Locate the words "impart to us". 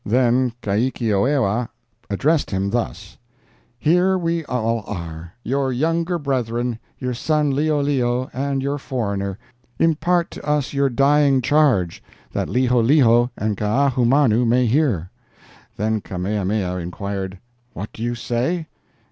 9.77-10.73